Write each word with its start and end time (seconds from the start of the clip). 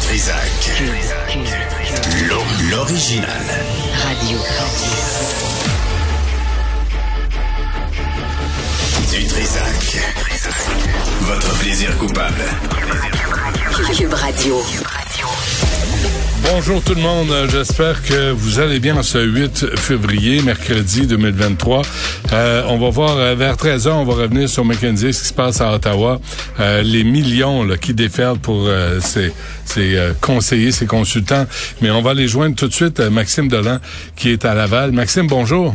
Trisac. 0.00 0.82
L'o- 2.28 2.44
L'original. 2.70 3.28
Radio. 4.04 4.38
Du 9.10 9.24
Trisac. 9.26 9.98
Votre 11.22 11.58
plaisir 11.58 11.96
coupable. 11.98 12.44
Cube 13.96 14.14
Radio. 14.14 14.62
Bonjour 16.52 16.82
tout 16.82 16.94
le 16.94 17.00
monde, 17.00 17.32
j'espère 17.50 18.02
que 18.02 18.30
vous 18.30 18.60
allez 18.60 18.78
bien 18.78 19.02
ce 19.02 19.18
8 19.18 19.76
février, 19.76 20.42
mercredi 20.42 21.06
2023. 21.06 21.82
Euh, 22.32 22.62
on 22.68 22.78
va 22.78 22.90
voir 22.90 23.16
euh, 23.16 23.34
vers 23.34 23.56
13h, 23.56 23.88
on 23.90 24.04
va 24.04 24.14
revenir 24.14 24.48
sur 24.48 24.64
McKenzie, 24.64 25.12
ce 25.12 25.22
qui 25.22 25.28
se 25.28 25.32
passe 25.32 25.60
à 25.60 25.72
Ottawa, 25.72 26.20
Euh, 26.60 26.82
les 26.82 27.02
millions 27.02 27.64
là, 27.64 27.76
qui 27.76 27.94
déferlent 27.94 28.38
pour 28.38 28.66
euh, 28.66 29.00
ces, 29.00 29.32
ces, 29.64 29.96
euh, 29.96 30.12
conseillers, 30.20 30.70
ces 30.70 30.86
consultants. 30.86 31.46
Mais 31.80 31.90
on 31.90 32.02
va 32.02 32.14
les 32.14 32.28
joindre 32.28 32.54
tout 32.56 32.68
de 32.68 32.74
suite, 32.74 33.00
Maxime 33.00 33.48
Delan 33.48 33.78
qui 34.14 34.28
est 34.30 34.44
à 34.44 34.54
Laval. 34.54 34.92
Maxime, 34.92 35.26
bonjour. 35.26 35.74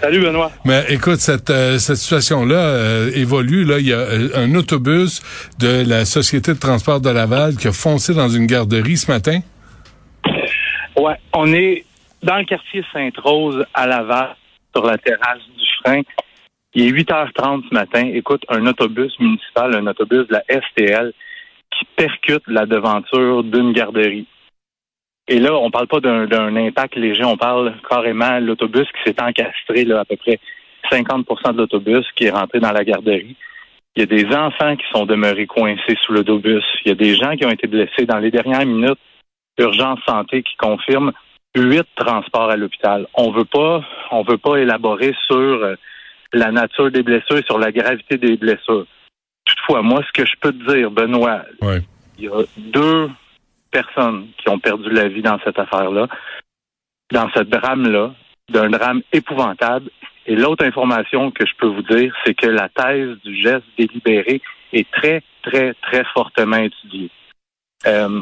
Salut 0.00 0.20
Benoît. 0.20 0.52
Mais 0.64 0.84
écoute, 0.90 1.20
cette, 1.20 1.48
euh, 1.50 1.78
cette 1.78 1.96
situation-là 1.96 2.56
euh, 2.56 3.10
évolue. 3.14 3.64
Là, 3.64 3.78
il 3.78 3.86
y 3.86 3.92
a 3.92 4.04
un 4.36 4.54
autobus 4.54 5.22
de 5.58 5.82
la 5.86 6.04
Société 6.04 6.52
de 6.52 6.58
transport 6.58 7.00
de 7.00 7.08
Laval 7.10 7.56
qui 7.56 7.68
a 7.68 7.72
foncé 7.72 8.12
dans 8.12 8.28
une 8.28 8.46
garderie 8.46 8.98
ce 8.98 9.10
matin. 9.10 9.40
On 11.32 11.52
est 11.52 11.84
dans 12.22 12.38
le 12.38 12.44
quartier 12.44 12.84
Sainte-Rose 12.92 13.64
à 13.74 13.86
Laval, 13.86 14.36
sur 14.74 14.84
la 14.84 14.98
terrasse 14.98 15.42
du 15.56 15.66
frein. 15.82 16.00
Il 16.74 16.86
est 16.86 16.90
8h30 16.90 17.68
ce 17.68 17.74
matin. 17.74 18.10
Écoute, 18.12 18.44
un 18.48 18.66
autobus 18.66 19.12
municipal, 19.20 19.74
un 19.74 19.86
autobus 19.86 20.26
de 20.26 20.32
la 20.32 20.42
STL 20.48 21.12
qui 21.70 21.84
percute 21.96 22.42
la 22.46 22.66
devanture 22.66 23.44
d'une 23.44 23.72
garderie. 23.72 24.26
Et 25.28 25.38
là, 25.38 25.54
on 25.54 25.70
parle 25.70 25.86
pas 25.86 26.00
d'un 26.00 26.26
d'un 26.26 26.54
impact 26.56 26.96
léger, 26.96 27.24
on 27.24 27.36
parle 27.36 27.74
carrément 27.88 28.40
de 28.40 28.46
l'autobus 28.46 28.86
qui 28.92 29.10
s'est 29.10 29.22
encastré 29.22 29.84
là, 29.84 30.00
à 30.00 30.04
peu 30.04 30.16
près 30.16 30.38
50% 30.90 31.52
de 31.52 31.58
l'autobus 31.58 32.04
qui 32.14 32.24
est 32.24 32.30
rentré 32.30 32.60
dans 32.60 32.72
la 32.72 32.84
garderie. 32.84 33.36
Il 33.96 34.00
y 34.00 34.02
a 34.02 34.06
des 34.06 34.26
enfants 34.34 34.76
qui 34.76 34.84
sont 34.92 35.06
demeurés 35.06 35.46
coincés 35.46 35.96
sous 36.02 36.12
l'autobus. 36.12 36.64
Il 36.84 36.88
y 36.88 36.92
a 36.92 36.96
des 36.96 37.14
gens 37.14 37.36
qui 37.36 37.46
ont 37.46 37.50
été 37.50 37.66
blessés 37.68 38.06
dans 38.06 38.18
les 38.18 38.30
dernières 38.30 38.66
minutes. 38.66 38.98
Urgence 39.58 40.00
Santé 40.06 40.42
qui 40.42 40.56
confirme 40.56 41.12
huit 41.56 41.86
transports 41.96 42.50
à 42.50 42.56
l'hôpital. 42.56 43.06
On 43.14 43.30
veut 43.30 43.44
pas, 43.44 43.84
on 44.10 44.22
veut 44.22 44.38
pas 44.38 44.56
élaborer 44.56 45.14
sur 45.26 45.36
euh, 45.36 45.76
la 46.32 46.50
nature 46.50 46.90
des 46.90 47.02
blessures, 47.02 47.44
sur 47.46 47.58
la 47.58 47.70
gravité 47.70 48.18
des 48.18 48.36
blessures. 48.36 48.86
Toutefois, 49.44 49.82
moi, 49.82 50.02
ce 50.06 50.12
que 50.12 50.26
je 50.26 50.34
peux 50.40 50.52
te 50.52 50.74
dire, 50.74 50.90
Benoît, 50.90 51.42
Ouais. 51.60 51.80
il 52.18 52.24
y 52.24 52.28
a 52.28 52.42
deux 52.56 53.10
personnes 53.70 54.28
qui 54.38 54.48
ont 54.48 54.58
perdu 54.58 54.90
la 54.90 55.08
vie 55.08 55.22
dans 55.22 55.38
cette 55.44 55.58
affaire-là, 55.58 56.08
dans 57.12 57.28
ce 57.30 57.40
drame-là, 57.40 58.14
d'un 58.50 58.70
drame 58.70 59.02
épouvantable. 59.12 59.90
Et 60.26 60.36
l'autre 60.36 60.64
information 60.64 61.30
que 61.30 61.44
je 61.46 61.52
peux 61.58 61.66
vous 61.66 61.82
dire, 61.82 62.14
c'est 62.24 62.34
que 62.34 62.46
la 62.46 62.68
thèse 62.70 63.16
du 63.24 63.36
geste 63.36 63.64
délibéré 63.76 64.40
est 64.72 64.90
très, 64.90 65.22
très, 65.42 65.74
très 65.82 66.04
fortement 66.14 66.56
étudiée. 66.56 67.10
Euh, 67.86 68.20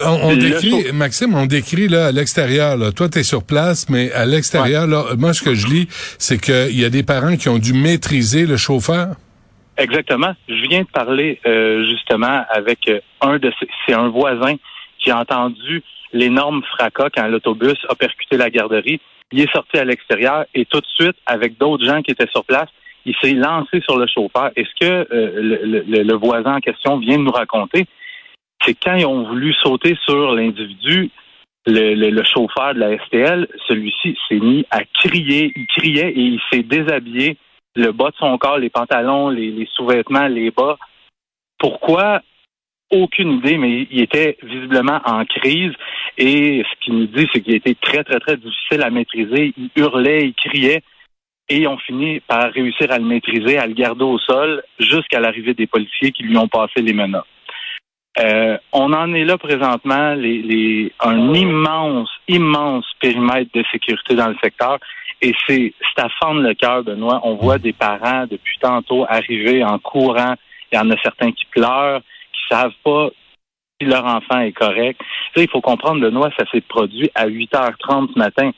On, 0.00 0.30
on 0.30 0.36
décrit, 0.36 0.92
Maxime, 0.92 1.34
on 1.34 1.46
décrit 1.46 1.88
là 1.88 2.06
à 2.06 2.12
l'extérieur. 2.12 2.76
Là. 2.76 2.90
Toi, 2.90 3.08
tu 3.08 3.18
es 3.18 3.22
sur 3.22 3.44
place, 3.44 3.88
mais 3.88 4.10
à 4.12 4.24
l'extérieur, 4.26 4.86
là, 4.86 5.04
moi, 5.18 5.32
ce 5.34 5.42
que 5.42 5.54
je 5.54 5.66
lis, 5.68 5.86
c'est 6.18 6.40
qu'il 6.40 6.78
y 6.78 6.84
a 6.84 6.90
des 6.90 7.02
parents 7.02 7.36
qui 7.36 7.48
ont 7.48 7.58
dû 7.58 7.74
maîtriser 7.74 8.46
le 8.46 8.56
chauffeur. 8.56 9.14
Exactement. 9.76 10.32
Je 10.48 10.68
viens 10.68 10.82
de 10.82 10.88
parler 10.88 11.38
euh, 11.46 11.84
justement 11.90 12.44
avec 12.50 12.78
euh, 12.88 13.00
un 13.20 13.38
de 13.38 13.52
ces, 13.60 13.68
c'est 13.86 13.92
un 13.94 14.08
voisin 14.08 14.54
qui 14.98 15.10
a 15.10 15.18
entendu 15.18 15.82
l'énorme 16.12 16.62
fracas 16.76 17.10
quand 17.14 17.26
l'autobus 17.26 17.76
a 17.88 17.94
percuté 17.94 18.36
la 18.36 18.50
garderie. 18.50 19.00
Il 19.32 19.40
est 19.40 19.52
sorti 19.52 19.76
à 19.78 19.84
l'extérieur 19.84 20.44
et 20.54 20.64
tout 20.64 20.80
de 20.80 20.86
suite, 20.86 21.16
avec 21.26 21.58
d'autres 21.58 21.84
gens 21.84 22.02
qui 22.02 22.12
étaient 22.12 22.28
sur 22.30 22.44
place, 22.44 22.68
il 23.04 23.14
s'est 23.20 23.32
lancé 23.32 23.80
sur 23.82 23.98
le 23.98 24.06
chauffeur. 24.06 24.50
Et 24.56 24.64
ce 24.64 24.70
que 24.80 24.92
euh, 25.12 25.30
le, 25.42 25.82
le- 25.86 26.02
le 26.04 26.14
voisin 26.14 26.54
en 26.54 26.60
question 26.60 26.98
vient 26.98 27.18
de 27.18 27.24
nous 27.24 27.32
raconter, 27.32 27.86
c'est 28.64 28.74
quand 28.74 28.94
ils 28.96 29.06
ont 29.06 29.24
voulu 29.24 29.52
sauter 29.54 29.96
sur 30.04 30.32
l'individu, 30.32 31.10
le, 31.66 32.22
chauffeur 32.24 32.74
de 32.74 32.80
la 32.80 32.98
STL, 33.06 33.48
celui-ci 33.68 34.16
s'est 34.28 34.40
mis 34.40 34.64
à 34.70 34.84
crier. 34.84 35.52
Il 35.56 35.66
criait 35.66 36.10
et 36.10 36.20
il 36.20 36.40
s'est 36.50 36.62
déshabillé 36.62 37.36
le 37.76 37.92
bas 37.92 38.10
de 38.10 38.16
son 38.16 38.36
corps, 38.38 38.58
les 38.58 38.70
pantalons, 38.70 39.30
les, 39.30 39.50
les 39.50 39.68
sous-vêtements, 39.74 40.28
les 40.28 40.50
bas. 40.50 40.76
Pourquoi? 41.58 42.22
Aucune 42.90 43.38
idée, 43.38 43.56
mais 43.56 43.88
il 43.90 44.02
était 44.02 44.36
visiblement 44.42 45.00
en 45.04 45.24
crise. 45.24 45.72
Et 46.18 46.62
ce 46.62 46.84
qu'il 46.84 46.94
nous 46.94 47.06
dit, 47.06 47.26
c'est 47.32 47.40
qu'il 47.40 47.54
était 47.54 47.74
très, 47.74 48.04
très, 48.04 48.20
très 48.20 48.36
difficile 48.36 48.82
à 48.82 48.90
maîtriser. 48.90 49.52
Il 49.56 49.70
hurlait, 49.74 50.26
il 50.26 50.34
criait. 50.34 50.82
Et 51.48 51.66
on 51.66 51.76
finit 51.78 52.20
par 52.20 52.52
réussir 52.52 52.90
à 52.90 52.98
le 52.98 53.04
maîtriser, 53.04 53.58
à 53.58 53.66
le 53.66 53.74
garder 53.74 54.04
au 54.04 54.18
sol, 54.18 54.62
jusqu'à 54.78 55.20
l'arrivée 55.20 55.54
des 55.54 55.66
policiers 55.66 56.12
qui 56.12 56.22
lui 56.22 56.36
ont 56.36 56.48
passé 56.48 56.80
les 56.80 56.92
menottes. 56.92 57.26
Euh, 58.18 58.56
on 58.72 58.92
en 58.92 59.12
est 59.12 59.24
là 59.24 59.36
présentement, 59.38 60.14
les, 60.14 60.40
les, 60.42 60.92
un 61.00 61.34
immense, 61.34 62.10
immense 62.28 62.86
périmètre 63.00 63.50
de 63.54 63.64
sécurité 63.72 64.14
dans 64.14 64.28
le 64.28 64.36
secteur. 64.42 64.78
Et 65.20 65.32
c'est 65.48 65.72
à 65.96 66.08
fendre 66.20 66.40
le 66.40 66.54
cœur, 66.54 66.84
Benoît. 66.84 67.20
On 67.24 67.34
voit 67.34 67.58
des 67.58 67.72
parents 67.72 68.26
depuis 68.30 68.58
tantôt 68.60 69.04
arriver 69.08 69.64
en 69.64 69.78
courant. 69.78 70.34
Il 70.70 70.76
y 70.76 70.78
en 70.78 70.90
a 70.90 70.96
certains 71.02 71.32
qui 71.32 71.46
pleurent, 71.46 72.00
qui 72.00 72.54
savent 72.54 72.74
pas 72.84 73.08
si 73.80 73.86
leur 73.88 74.04
enfant 74.04 74.40
est 74.40 74.52
correct. 74.52 75.00
Tu 75.00 75.40
sais, 75.40 75.44
il 75.44 75.50
faut 75.50 75.60
comprendre, 75.60 76.00
Benoît, 76.00 76.30
ça 76.38 76.44
s'est 76.52 76.60
produit 76.60 77.10
à 77.14 77.26
8h30 77.26 78.12
ce 78.12 78.18
matin. 78.18 78.50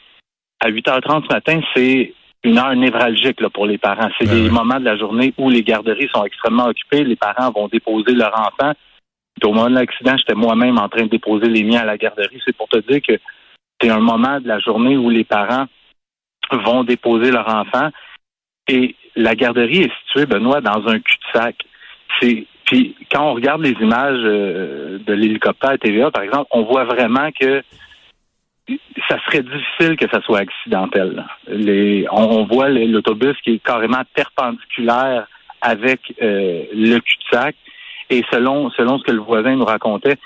À 0.61 0.71
8h30 0.71 1.25
ce 1.29 1.33
matin, 1.33 1.61
c'est 1.75 2.13
une 2.45 2.59
heure 2.59 2.75
névralgique 2.75 3.41
là, 3.41 3.51
pour 3.51 3.67
les 3.67 3.79
parents. 3.79 4.09
C'est 4.19 4.27
Ben 4.27 4.35
des 4.35 4.49
oui. 4.49 4.51
moments 4.51 4.79
de 4.81 4.85
la 4.85 4.97
journée 4.97 5.33
où 5.39 5.49
les 5.51 5.63
garderies 5.63 6.09
sont 6.15 6.25
extrêmement 6.25 6.67
occupées. 6.67 7.05
Les 7.05 7.17
parents 7.17 7.51
vont 7.51 7.69
déposer 7.69 8.13
leur 8.13 8.33
enfant. 8.39 8.73
Puis 9.41 9.51
au 9.51 9.53
moment 9.53 9.71
de 9.71 9.75
l'accident, 9.75 10.17
j'étais 10.17 10.35
moi-même 10.35 10.79
en 10.79 10.89
train 10.89 11.05
de 11.05 11.11
déposer 11.11 11.49
les 11.49 11.63
miens 11.63 11.81
à 11.81 11.85
la 11.85 11.99
garderie. 11.99 12.41
C'est 12.45 12.57
pour 12.57 12.69
te 12.69 12.79
dire 12.79 13.01
que 13.07 13.19
c'est 13.81 13.91
un 13.91 14.01
moment 14.01 14.41
de 14.41 14.49
la 14.49 14.59
journée 14.59 14.97
où 14.97 15.11
les 15.11 15.25
parents 15.25 15.67
vont 16.51 16.85
déposer 16.85 17.31
leur 17.31 17.49
enfant. 17.49 17.91
Et 18.69 18.95
la 19.15 19.35
garderie 19.35 19.83
est 19.83 19.93
située, 20.03 20.27
Benoît, 20.27 20.61
dans 20.61 20.87
un 20.89 20.99
cul-de-sac. 20.99 21.57
C'est 22.21 22.47
puis 22.67 22.97
quand 23.13 23.31
on 23.31 23.35
regarde 23.35 23.63
les 23.63 23.77
images 23.81 24.19
euh, 24.25 24.99
de 24.99 25.13
l'hélicoptère 25.13 25.79
TVA, 25.79 26.11
par 26.11 26.25
exemple, 26.25 26.49
on 26.51 26.65
voit 26.65 26.85
vraiment 26.85 27.31
que 27.31 27.63
ça 29.09 29.19
serait 29.27 29.45
difficile 29.45 29.97
que 29.97 30.09
ça 30.11 30.21
soit 30.23 30.41
accidentel. 30.41 31.25
Les, 31.47 32.07
on, 32.11 32.45
voit 32.45 32.69
l'autobus 32.69 33.37
qui 33.45 33.55
est 33.55 33.59
carrément 33.65 34.03
perpendiculaire 34.13 35.29
avec 35.61 36.01
euh, 36.21 36.65
le 36.75 36.99
cul-de-sac. 36.99 37.55
Et 38.11 38.23
selon 38.31 38.71
selon 38.71 38.99
ce 38.99 39.05
que 39.05 39.13
le 39.13 39.21
voisin 39.21 39.57
nous 39.57 39.65
racontait, 39.65 40.17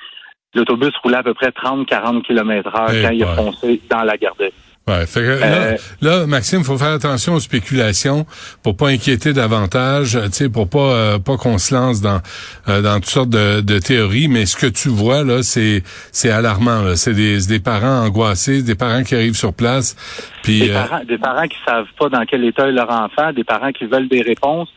l'autobus 0.54 0.92
roulait 1.02 1.18
à 1.18 1.22
peu 1.22 1.34
près 1.34 1.48
30-40 1.48 2.22
km 2.22 2.74
heure 2.74 2.90
Eh 2.92 3.02
quand 3.02 3.10
il 3.10 3.22
a 3.24 3.34
foncé 3.34 3.80
dans 3.90 4.02
la 4.02 4.16
garderie. 4.16 4.52
Ouais, 4.88 5.06
fait 5.06 5.20
que 5.20 5.26
là, 5.38 5.46
Euh, 5.46 5.76
là, 6.00 6.26
Maxime, 6.26 6.64
faut 6.64 6.76
faire 6.78 6.92
attention 6.94 7.34
aux 7.34 7.40
spéculations 7.40 8.26
pour 8.62 8.76
pas 8.76 8.88
inquiéter 8.88 9.32
davantage, 9.32 10.18
tu 10.24 10.32
sais, 10.32 10.48
pour 10.48 10.68
pas 10.68 10.78
euh, 10.94 11.18
pas 11.18 11.36
qu'on 11.36 11.58
se 11.58 11.72
lance 11.74 12.00
dans 12.00 12.20
euh, 12.68 12.80
dans 12.80 12.94
toutes 12.94 13.04
sortes 13.10 13.28
de, 13.28 13.60
de 13.60 13.78
théories. 13.78 14.26
Mais 14.26 14.46
ce 14.46 14.56
que 14.56 14.66
tu 14.66 14.88
vois 14.88 15.22
là, 15.22 15.42
c'est 15.42 15.82
c'est 16.12 16.30
alarmant. 16.30 16.96
C'est 16.96 17.12
des, 17.12 17.38
des 17.46 17.60
parents 17.60 18.04
angoissés, 18.06 18.62
des 18.62 18.74
parents 18.74 19.04
qui 19.04 19.14
arrivent 19.14 19.36
sur 19.36 19.52
place, 19.54 19.94
puis 20.42 20.60
Des 20.60 20.70
euh, 20.70 20.82
parents, 20.82 21.04
des 21.06 21.18
parents 21.18 21.46
qui 21.46 21.58
savent 21.64 21.86
pas 21.98 22.08
dans 22.08 22.24
quel 22.24 22.44
état 22.44 22.66
est 22.66 22.72
leur 22.72 22.90
enfant, 22.90 23.32
des 23.32 23.44
parents 23.44 23.72
qui 23.72 23.84
veulent 23.84 24.08
des 24.08 24.22
réponses. 24.22 24.70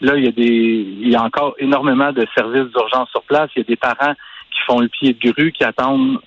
Là, 0.00 0.16
il 0.16 0.24
y 0.24 0.28
a 0.28 0.32
des, 0.32 0.44
il 0.44 1.08
y 1.10 1.16
a 1.16 1.22
encore 1.22 1.54
énormément 1.58 2.12
de 2.12 2.26
services 2.36 2.72
d'urgence 2.72 3.08
sur 3.10 3.22
place. 3.22 3.50
Il 3.56 3.60
y 3.60 3.62
a 3.62 3.64
des 3.64 3.76
parents 3.76 4.14
qui 4.52 4.60
font 4.66 4.80
le 4.80 4.88
pied 4.88 5.12
de 5.12 5.30
grue, 5.32 5.52
qui 5.52 5.64
attendent 5.64 6.18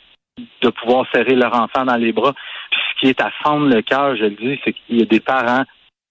de 0.62 0.70
pouvoir 0.70 1.06
serrer 1.14 1.36
leur 1.36 1.54
enfant 1.56 1.86
dans 1.86 1.96
les 1.96 2.12
bras. 2.12 2.34
Puis 2.72 2.80
ce 2.94 3.00
qui 3.00 3.08
est 3.08 3.22
à 3.22 3.32
fendre 3.44 3.68
le 3.68 3.82
cœur, 3.82 4.16
je 4.16 4.24
le 4.24 4.32
dis, 4.32 4.60
c'est 4.64 4.74
qu'il 4.74 5.00
y 5.00 5.02
a 5.02 5.06
des 5.06 5.20
parents 5.20 5.64
qui 5.64 5.70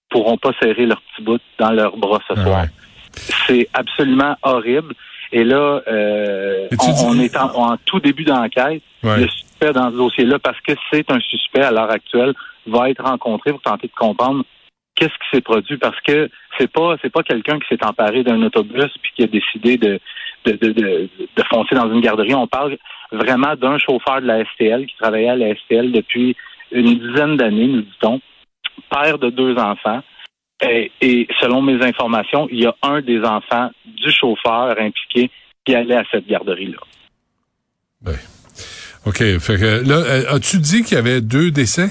pourront 0.09 0.37
pas 0.37 0.51
serrer 0.61 0.85
leur 0.85 1.01
petit 1.01 1.21
bout 1.23 1.41
dans 1.59 1.71
leurs 1.71 1.97
bras 1.97 2.19
ce 2.27 2.35
soir. 2.35 2.65
C'est 3.47 3.67
absolument 3.73 4.35
horrible. 4.43 4.93
Et 5.33 5.43
là, 5.43 5.81
euh, 5.87 6.67
Et 6.71 6.75
on, 6.79 6.91
dis- 6.91 7.03
on 7.05 7.19
est 7.19 7.35
en, 7.37 7.71
en 7.73 7.77
tout 7.85 7.99
début 7.99 8.23
d'enquête. 8.25 8.81
Ouais. 9.03 9.21
Le 9.21 9.27
suspect 9.29 9.71
dans 9.73 9.89
ce 9.91 9.95
dossier-là, 9.95 10.39
parce 10.39 10.59
que 10.61 10.73
c'est 10.91 11.09
un 11.11 11.19
suspect 11.19 11.61
à 11.61 11.71
l'heure 11.71 11.91
actuelle, 11.91 12.33
va 12.67 12.89
être 12.89 13.03
rencontré 13.03 13.51
pour 13.51 13.61
tenter 13.61 13.87
de 13.87 13.93
comprendre 13.93 14.43
qu'est-ce 15.01 15.13
qui 15.13 15.35
s'est 15.35 15.41
produit? 15.41 15.77
Parce 15.77 15.99
que 16.01 16.29
c'est 16.57 16.71
pas 16.71 16.95
c'est 17.01 17.11
pas 17.11 17.23
quelqu'un 17.23 17.57
qui 17.59 17.67
s'est 17.69 17.83
emparé 17.83 18.23
d'un 18.23 18.41
autobus 18.43 18.91
puis 19.01 19.11
qui 19.15 19.23
a 19.23 19.27
décidé 19.27 19.77
de 19.77 19.99
de, 20.45 20.51
de, 20.51 20.71
de, 20.71 21.09
de 21.35 21.43
foncer 21.49 21.75
dans 21.75 21.91
une 21.91 22.01
garderie. 22.01 22.35
On 22.35 22.47
parle 22.47 22.77
vraiment 23.11 23.55
d'un 23.55 23.79
chauffeur 23.79 24.21
de 24.21 24.27
la 24.27 24.45
STL 24.53 24.85
qui 24.85 24.95
travaillait 24.97 25.29
à 25.29 25.35
la 25.35 25.55
STL 25.55 25.91
depuis 25.91 26.35
une 26.71 26.99
dizaine 26.99 27.35
d'années, 27.35 27.67
nous 27.67 27.81
dit-on, 27.81 28.21
père 28.91 29.17
de 29.17 29.29
deux 29.29 29.55
enfants. 29.57 30.01
Et, 30.63 30.91
et 31.01 31.27
selon 31.41 31.61
mes 31.63 31.83
informations, 31.83 32.47
il 32.51 32.61
y 32.61 32.67
a 32.67 32.75
un 32.83 33.01
des 33.01 33.21
enfants 33.21 33.71
du 33.85 34.11
chauffeur 34.11 34.79
impliqué 34.79 35.31
qui 35.65 35.75
allait 35.75 35.95
à 35.95 36.03
cette 36.11 36.27
garderie-là. 36.27 36.77
Ben. 38.01 38.17
OK. 39.05 39.17
Fait 39.17 39.57
que 39.57 39.87
là, 39.87 39.95
euh, 39.95 40.35
as-tu 40.35 40.59
dit 40.59 40.83
qu'il 40.83 40.95
y 40.95 40.99
avait 40.99 41.21
deux 41.21 41.49
décès? 41.49 41.89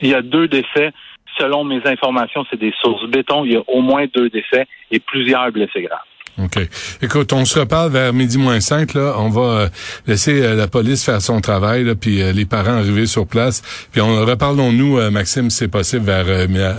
Il 0.00 0.08
y 0.08 0.14
a 0.14 0.22
deux 0.22 0.48
décès. 0.48 0.92
Selon 1.40 1.64
mes 1.64 1.80
informations, 1.86 2.44
c'est 2.50 2.60
des 2.60 2.72
sources 2.82 3.08
béton. 3.08 3.44
Il 3.46 3.52
y 3.52 3.56
a 3.56 3.62
au 3.66 3.80
moins 3.80 4.04
deux 4.14 4.28
décès 4.28 4.66
et 4.90 5.00
plusieurs 5.00 5.50
blessés 5.50 5.82
graves. 5.82 6.00
OK. 6.38 6.58
Écoute, 7.02 7.32
on 7.32 7.44
se 7.44 7.58
reparle 7.58 7.90
vers 7.90 8.12
midi 8.12 8.38
moins 8.38 8.60
cinq, 8.60 8.94
là. 8.94 9.14
On 9.18 9.28
va 9.30 9.40
euh, 9.40 9.68
laisser 10.06 10.42
euh, 10.42 10.54
la 10.54 10.68
police 10.68 11.04
faire 11.04 11.20
son 11.20 11.40
travail, 11.40 11.84
là, 11.84 11.94
puis 11.94 12.22
euh, 12.22 12.32
les 12.32 12.44
parents 12.44 12.78
arriver 12.78 13.06
sur 13.06 13.26
place. 13.26 13.62
Puis 13.90 14.00
on 14.00 14.24
reparlons-nous, 14.24 15.10
Maxime, 15.10 15.50
si 15.50 15.58
c'est 15.58 15.68
possible, 15.68 16.04
vers, 16.04 16.24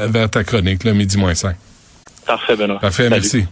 vers 0.10 0.30
ta 0.30 0.44
chronique, 0.44 0.84
là, 0.84 0.94
midi 0.94 1.18
moins 1.18 1.36
cinq. 1.36 1.56
Parfait, 2.26 2.56
Benoît. 2.56 2.80
Parfait, 2.80 3.10
Salut. 3.10 3.16
merci. 3.16 3.46